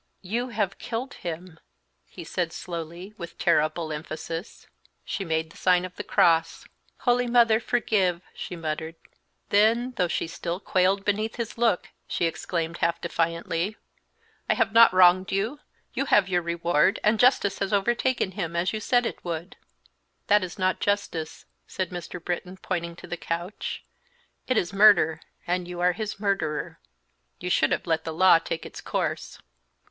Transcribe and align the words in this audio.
"You 0.23 0.47
have 0.49 0.79
killed 0.79 1.13
him!" 1.13 1.59
he 2.07 2.23
said, 2.23 2.51
slowly, 2.51 3.13
with 3.19 3.37
terrible 3.37 3.93
emphasis. 3.93 4.65
She 5.05 5.23
made 5.23 5.51
the 5.51 5.57
sign 5.57 5.85
of 5.85 5.95
the 5.95 6.03
cross. 6.03 6.65
"Holy 7.01 7.27
Mother, 7.27 7.59
forgive!" 7.59 8.23
she 8.33 8.55
muttered; 8.55 8.95
then, 9.49 9.91
though 9.97 10.07
she 10.07 10.25
still 10.25 10.59
quailed 10.59 11.05
beneath 11.05 11.35
his 11.35 11.55
look, 11.55 11.89
she 12.07 12.25
exclaimed, 12.25 12.77
half 12.79 12.99
defiantly, 12.99 13.77
"I 14.49 14.55
have 14.55 14.71
not 14.73 14.91
wronged 14.91 15.31
you; 15.31 15.59
you 15.93 16.05
have 16.05 16.27
your 16.27 16.41
reward, 16.41 16.99
and 17.03 17.19
justice 17.19 17.59
has 17.59 17.71
overtaken 17.71 18.31
him, 18.31 18.55
as 18.55 18.73
you 18.73 18.79
said 18.79 19.05
it 19.05 19.23
would!" 19.23 19.55
"That 20.25 20.43
is 20.43 20.57
not 20.57 20.79
justice," 20.79 21.45
said 21.67 21.91
Mr. 21.91 22.19
Britton, 22.19 22.57
pointing 22.57 22.95
to 22.95 23.05
the 23.07 23.17
couch; 23.17 23.83
"it 24.47 24.57
is 24.57 24.73
murder, 24.73 25.21
and 25.45 25.67
you 25.67 25.79
are 25.79 25.93
his 25.93 26.19
murderer. 26.19 26.79
You 27.39 27.51
should 27.51 27.71
have 27.71 27.85
let 27.85 28.03
the 28.03 28.11
law 28.13 28.39
take 28.39 28.65
its 28.65 28.81
course." 28.81 29.37